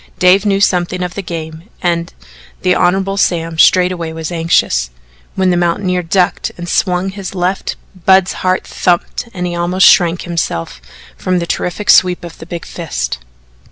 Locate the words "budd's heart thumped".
8.07-9.29